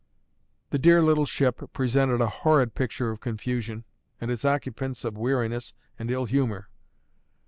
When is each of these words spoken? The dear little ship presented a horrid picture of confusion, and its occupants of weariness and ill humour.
The 0.71 0.79
dear 0.79 1.03
little 1.03 1.27
ship 1.27 1.61
presented 1.73 2.21
a 2.21 2.27
horrid 2.41 2.73
picture 2.73 3.11
of 3.11 3.19
confusion, 3.19 3.83
and 4.19 4.31
its 4.31 4.43
occupants 4.43 5.05
of 5.05 5.15
weariness 5.15 5.75
and 5.99 6.09
ill 6.09 6.25
humour. 6.25 6.69